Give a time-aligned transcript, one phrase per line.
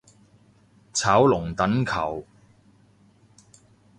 [0.93, 2.25] 炒龍躉球